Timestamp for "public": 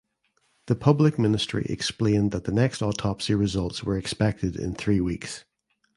0.75-1.19